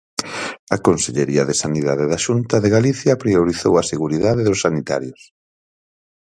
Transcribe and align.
A 0.75 0.77
Consellería 0.87 1.43
de 1.49 1.55
Sanidade 1.63 2.05
da 2.11 2.21
Xunta 2.25 2.55
de 2.63 2.69
Galicia 2.77 3.19
priorizou 3.23 3.73
a 3.77 3.87
seguridade 3.91 4.41
dos 4.47 4.61
sanitarios. 4.65 5.21